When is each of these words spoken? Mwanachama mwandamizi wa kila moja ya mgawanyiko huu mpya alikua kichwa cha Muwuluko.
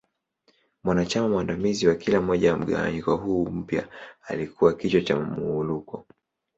Mwanachama 0.83 1.29
mwandamizi 1.29 1.87
wa 1.87 1.95
kila 1.95 2.21
moja 2.21 2.47
ya 2.47 2.57
mgawanyiko 2.57 3.15
huu 3.15 3.45
mpya 3.45 3.87
alikua 4.27 4.73
kichwa 4.73 5.01
cha 5.01 5.15
Muwuluko. 5.19 6.05